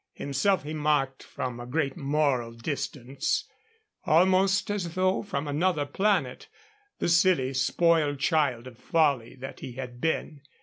[0.13, 3.43] Himself he marked from a great moral distance,
[4.03, 6.47] almost as though from another planet
[6.97, 10.41] the silly, spoiled child of folly that he had been.